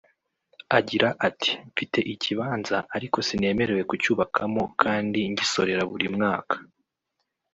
[0.77, 6.55] Agira ati “Mfite ikibanza ariko sinemerewe kucyubakamo kandi ngisorera buri mwaka